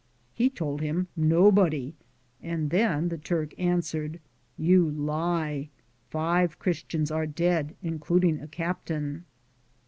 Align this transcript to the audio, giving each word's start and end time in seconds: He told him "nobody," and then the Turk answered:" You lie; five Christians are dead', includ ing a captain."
He 0.33 0.49
told 0.49 0.81
him 0.81 1.09
"nobody," 1.15 1.93
and 2.41 2.71
then 2.71 3.09
the 3.09 3.19
Turk 3.19 3.53
answered:" 3.59 4.19
You 4.67 4.89
lie; 4.89 5.69
five 6.09 6.57
Christians 6.57 7.11
are 7.11 7.27
dead', 7.27 7.75
includ 7.83 8.23
ing 8.23 8.41
a 8.41 8.47
captain." 8.47 9.25